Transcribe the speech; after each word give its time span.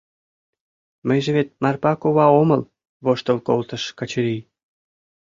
—Мыйже 1.07 1.31
вет 1.37 1.49
Марпа 1.61 1.93
кува 2.01 2.27
омыл,— 2.41 2.61
воштыл 3.05 3.37
колтыш 3.47 3.83
Качырий. 3.97 4.41